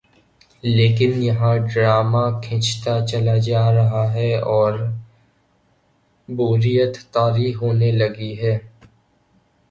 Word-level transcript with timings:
لیکن 0.63 1.11
یہاں 1.23 1.55
ڈرامہ 1.73 2.25
کھنچتا 2.43 2.93
چلا 3.07 3.35
جارہاہے 3.47 4.31
اوربوریت 4.49 4.93
طاری 7.13 7.49
ہونے 7.55 7.89
لگی 7.91 8.33
ہے۔ 8.41 8.55